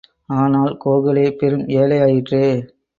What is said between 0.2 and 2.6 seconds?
ஆனால், கோகலே பெரும் ஏழை ஆயிற்றே!